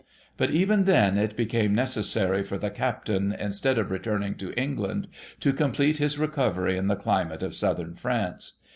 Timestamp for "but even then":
0.35-1.15